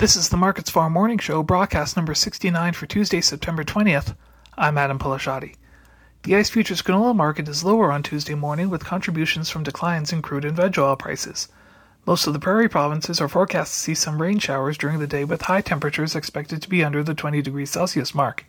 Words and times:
This 0.00 0.16
is 0.16 0.30
the 0.30 0.38
MarketsFarm 0.38 0.92
Morning 0.92 1.18
Show, 1.18 1.42
broadcast 1.42 1.94
number 1.94 2.14
69 2.14 2.72
for 2.72 2.86
Tuesday, 2.86 3.20
September 3.20 3.62
20th. 3.62 4.16
I'm 4.56 4.78
Adam 4.78 4.98
Peleshaty. 4.98 5.56
The 6.22 6.36
ICE 6.36 6.48
futures 6.48 6.80
canola 6.80 7.14
market 7.14 7.46
is 7.48 7.64
lower 7.64 7.92
on 7.92 8.02
Tuesday 8.02 8.32
morning 8.34 8.70
with 8.70 8.82
contributions 8.82 9.50
from 9.50 9.62
declines 9.62 10.10
in 10.10 10.22
crude 10.22 10.46
and 10.46 10.56
veg 10.56 10.78
oil 10.78 10.96
prices. 10.96 11.48
Most 12.06 12.26
of 12.26 12.32
the 12.32 12.38
prairie 12.38 12.66
provinces 12.66 13.20
are 13.20 13.28
forecast 13.28 13.74
to 13.74 13.78
see 13.78 13.94
some 13.94 14.22
rain 14.22 14.38
showers 14.38 14.78
during 14.78 15.00
the 15.00 15.06
day 15.06 15.22
with 15.22 15.42
high 15.42 15.60
temperatures 15.60 16.16
expected 16.16 16.62
to 16.62 16.70
be 16.70 16.82
under 16.82 17.04
the 17.04 17.12
20 17.12 17.42
degrees 17.42 17.70
Celsius 17.70 18.14
mark. 18.14 18.46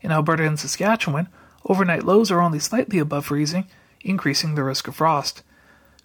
In 0.00 0.10
Alberta 0.10 0.44
and 0.44 0.58
Saskatchewan, 0.58 1.28
overnight 1.64 2.06
lows 2.06 2.32
are 2.32 2.40
only 2.40 2.58
slightly 2.58 2.98
above 2.98 3.26
freezing, 3.26 3.68
increasing 4.00 4.56
the 4.56 4.64
risk 4.64 4.88
of 4.88 4.96
frost. 4.96 5.44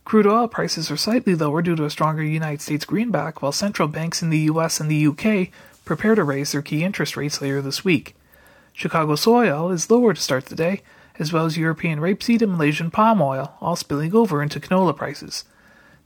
Crude 0.06 0.28
oil 0.28 0.48
prices 0.48 0.92
are 0.92 0.98
slightly 0.98 1.34
lower 1.34 1.62
due 1.62 1.76
to 1.76 1.86
a 1.86 1.90
stronger 1.90 2.24
United 2.24 2.62
States 2.62 2.86
greenback, 2.86 3.42
while 3.42 3.52
central 3.52 3.88
banks 3.88 4.22
in 4.22 4.30
the 4.30 4.50
US 4.52 4.80
and 4.80 4.92
the 4.92 5.08
UK 5.08 5.50
prepare 5.86 6.16
to 6.16 6.24
raise 6.24 6.52
their 6.52 6.62
key 6.62 6.84
interest 6.84 7.16
rates 7.16 7.42
later 7.42 7.62
this 7.62 7.86
week. 7.86 8.16
Chicago 8.74 9.16
soy 9.16 9.50
oil 9.50 9.72
is 9.72 9.90
lower 9.90 10.14
to 10.14 10.22
start 10.22 10.48
the 10.48 10.56
day, 10.56 10.82
as 11.20 11.32
well 11.32 11.46
as 11.46 11.58
European 11.58 12.00
rapeseed 12.00 12.42
and 12.42 12.52
Malaysian 12.52 12.92
palm 12.92 13.22
oil, 13.22 13.56
all 13.62 13.76
spilling 13.76 14.14
over 14.14 14.42
into 14.42 14.60
canola 14.60 14.96
prices. 14.96 15.46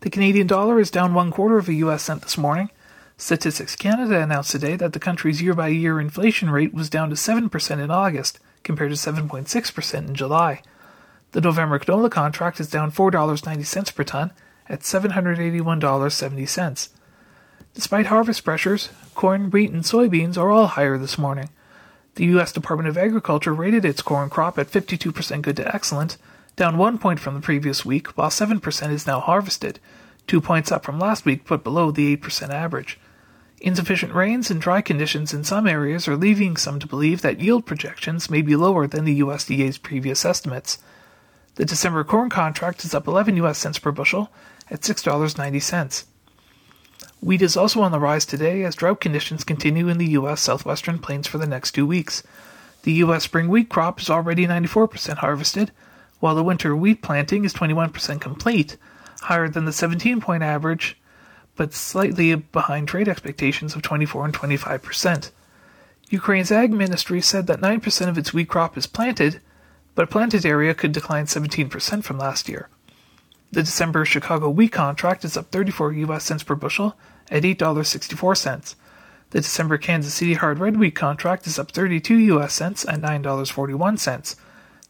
The 0.02 0.10
Canadian 0.10 0.48
dollar 0.48 0.80
is 0.80 0.92
down 0.92 1.14
one 1.14 1.32
quarter 1.32 1.58
of 1.58 1.68
a 1.68 1.74
US 1.74 2.04
cent 2.04 2.22
this 2.22 2.38
morning. 2.38 2.70
Statistics 3.18 3.76
Canada 3.76 4.22
announced 4.22 4.52
today 4.52 4.76
that 4.76 4.94
the 4.94 5.00
country's 5.00 5.42
year 5.42 5.56
by 5.56 5.70
year 5.70 6.00
inflation 6.00 6.52
rate 6.52 6.74
was 6.74 6.90
down 6.90 7.10
to 7.10 7.16
7% 7.16 7.84
in 7.84 7.90
August, 7.90 8.40
compared 8.64 8.92
to 8.92 8.96
7.6% 8.96 10.08
in 10.08 10.14
July. 10.14 10.62
The 11.32 11.42
November 11.42 11.80
canola 11.80 12.10
contract 12.10 12.60
is 12.60 12.70
down 12.70 12.92
$4.90 12.92 13.96
per 13.96 14.04
ton 14.04 14.32
at 14.70 14.82
$781.70. 14.82 16.90
Despite 17.74 18.08
harvest 18.08 18.44
pressures, 18.44 18.90
corn, 19.14 19.52
wheat, 19.52 19.72
and 19.72 19.84
soybeans 19.84 20.38
are 20.38 20.50
all 20.50 20.68
higher 20.68 20.98
this 20.98 21.18
morning. 21.18 21.50
The 22.16 22.26
U.S. 22.26 22.52
Department 22.52 22.90
of 22.90 22.98
Agriculture 22.98 23.54
rated 23.54 23.86
its 23.86 24.02
corn 24.02 24.30
crop 24.30 24.58
at 24.58 24.72
52% 24.72 25.42
good 25.44 25.56
to 25.58 25.76
excellent, 25.76 26.18
down 26.56 26.78
one 26.78 26.98
point 26.98 27.20
from 27.20 27.36
the 27.36 27.42
previous 27.42 27.86
week, 27.86 28.18
while 28.18 28.32
7% 28.32 28.92
is 28.92 29.06
now 29.06 29.20
harvested, 29.20 29.80
two 30.26 30.42
points 30.42 30.72
up 30.72 30.84
from 30.84 31.00
last 31.00 31.26
week 31.26 31.48
but 31.48 31.64
below 31.64 31.92
the 31.92 32.18
8% 32.18 32.50
average. 32.50 33.00
Insufficient 33.60 34.14
rains 34.14 34.50
and 34.50 34.60
dry 34.60 34.82
conditions 34.82 35.34
in 35.34 35.44
some 35.44 35.68
areas 35.68 36.08
are 36.08 36.18
leaving 36.18 36.58
some 36.58 36.80
to 36.80 36.88
believe 36.88 37.22
that 37.22 37.40
yield 37.40 37.66
projections 37.66 38.30
may 38.30 38.42
be 38.42 38.56
lower 38.56 38.88
than 38.88 39.06
the 39.06 39.20
USDA's 39.20 39.78
previous 39.78 40.26
estimates. 40.26 40.80
The 41.58 41.66
December 41.66 42.04
corn 42.04 42.30
contract 42.30 42.86
is 42.86 42.94
up 42.94 43.08
11 43.08 43.36
US 43.38 43.58
cents 43.58 43.80
per 43.80 43.92
bushel 43.92 44.30
at 44.70 44.82
$6.90. 44.82 46.06
Wheat 47.20 47.42
is 47.42 47.58
also 47.58 47.82
on 47.82 47.92
the 47.92 48.00
rise 48.00 48.28
today 48.28 48.64
as 48.64 48.76
drought 48.76 49.02
conditions 49.02 49.44
continue 49.44 49.88
in 49.88 49.98
the 49.98 50.12
U.S. 50.12 50.40
southwestern 50.40 51.00
plains 51.00 51.26
for 51.26 51.40
the 51.40 51.48
next 51.48 51.72
two 51.72 51.88
weeks. 51.88 52.22
The 52.84 52.94
U.S. 52.94 53.24
spring 53.24 53.48
wheat 53.48 53.70
crop 53.70 54.00
is 54.00 54.08
already 54.08 54.46
94% 54.46 55.18
harvested, 55.18 55.72
while 56.20 56.36
the 56.36 56.44
winter 56.44 56.76
wheat 56.76 57.02
planting 57.02 57.44
is 57.44 57.56
21% 57.56 58.22
complete, 58.22 58.78
higher 59.22 59.50
than 59.50 59.66
the 59.66 59.74
17 59.74 60.22
point 60.22 60.44
average, 60.44 60.96
but 61.56 61.74
slightly 61.74 62.36
behind 62.36 62.88
trade 62.88 63.08
expectations 63.08 63.74
of 63.74 63.82
24 63.82 64.26
and 64.26 64.34
25%. 64.36 65.32
Ukraine's 66.12 66.52
ag 66.52 66.72
ministry 66.72 67.20
said 67.20 67.48
that 67.48 67.62
9% 67.62 68.08
of 68.10 68.18
its 68.20 68.32
wheat 68.32 68.48
crop 68.48 68.78
is 68.78 68.86
planted, 68.86 69.42
but 69.98 70.12
planted 70.12 70.46
area 70.46 70.76
could 70.76 70.92
decline 70.92 71.26
17% 71.26 72.04
from 72.04 72.20
last 72.20 72.48
year. 72.48 72.70
The 73.52 73.64
December 73.64 74.06
Chicago 74.06 74.48
wheat 74.48 74.72
contract 74.72 75.26
is 75.26 75.36
up 75.36 75.50
34 75.50 75.92
US 75.94 76.24
cents 76.24 76.44
per 76.44 76.54
bushel 76.54 76.96
at 77.32 77.42
$8.64. 77.42 78.76
The 79.32 79.42
December 79.42 79.80
Kansas 79.80 80.14
City 80.14 80.36
hard 80.36 80.60
red 80.60 80.78
wheat 80.78 80.94
contract 80.94 81.48
is 81.48 81.58
up 81.58 81.72
32 81.72 82.16
US 82.36 82.54
cents 82.54 82.86
at 82.88 83.02
$9.41. 83.02 84.36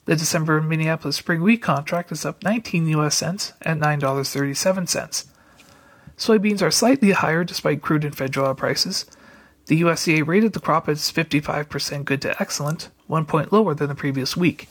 The 0.04 0.16
December 0.18 0.62
Minneapolis 0.62 1.16
spring 1.16 1.42
wheat 1.42 1.62
contract 1.62 2.12
is 2.12 2.26
up 2.26 2.44
19 2.44 2.90
US 2.90 3.16
cents 3.16 3.54
at 3.62 3.80
$9.37. 3.80 5.26
Soybeans 6.18 6.62
are 6.62 6.70
slightly 6.70 7.12
higher 7.12 7.46
despite 7.46 7.82
crude 7.82 8.04
and 8.04 8.14
veg 8.14 8.38
oil 8.38 8.54
prices. 8.54 9.06
The 9.68 9.80
USDA 9.84 10.28
rated 10.28 10.52
the 10.52 10.60
crop 10.60 10.90
as 10.90 11.10
55% 11.14 12.04
good 12.04 12.22
to 12.24 12.42
excellent, 12.42 12.90
one 13.06 13.24
point 13.24 13.54
lower 13.54 13.74
than 13.74 13.88
the 13.88 13.96
previous 13.96 14.36
week. 14.36 14.68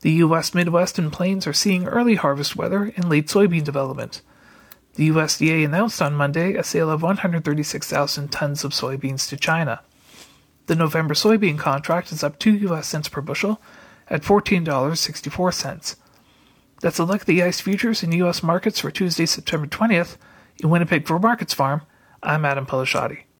The 0.00 0.12
U.S. 0.12 0.54
Midwest 0.54 0.98
and 0.98 1.12
Plains 1.12 1.46
are 1.46 1.52
seeing 1.52 1.86
early 1.86 2.14
harvest 2.14 2.54
weather 2.54 2.92
and 2.96 3.08
late 3.08 3.26
soybean 3.26 3.64
development. 3.64 4.22
The 4.94 5.08
USDA 5.08 5.64
announced 5.64 6.00
on 6.00 6.14
Monday 6.14 6.54
a 6.54 6.62
sale 6.62 6.90
of 6.90 7.02
136,000 7.02 8.28
tons 8.28 8.64
of 8.64 8.72
soybeans 8.72 9.28
to 9.28 9.36
China. 9.36 9.80
The 10.66 10.76
November 10.76 11.14
soybean 11.14 11.58
contract 11.58 12.12
is 12.12 12.22
up 12.22 12.38
2 12.38 12.52
US 12.68 12.88
cents 12.88 13.08
per 13.08 13.20
bushel 13.20 13.60
at 14.08 14.22
$14.64. 14.22 15.96
That's 16.80 16.98
a 16.98 17.04
look 17.04 17.22
at 17.22 17.26
the 17.26 17.42
ICE 17.42 17.60
futures 17.60 18.02
in 18.02 18.12
U.S. 18.12 18.42
markets 18.42 18.80
for 18.80 18.90
Tuesday, 18.90 19.26
September 19.26 19.66
20th. 19.66 20.16
In 20.62 20.70
Winnipeg 20.70 21.06
for 21.06 21.18
MarketsFarm, 21.18 21.82
I'm 22.22 22.44
Adam 22.44 22.66
Peleshaty. 22.66 23.27